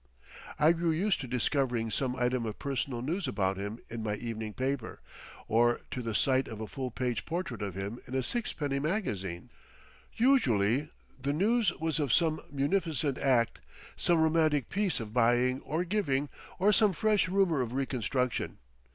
[0.57, 4.51] I grew used to discovering some item of personal news about him in my evening
[4.55, 4.99] paper,
[5.47, 9.51] or to the sight of a full page portrait of him in a sixpenny magazine.
[10.17, 10.89] Usually
[11.21, 13.59] the news was of some munificent act,
[13.95, 18.57] some romantic piece of buying or giving or some fresh rumour of reconstruction.